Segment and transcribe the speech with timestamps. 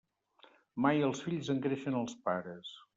[0.87, 2.79] Mai els fills engreixen als pares.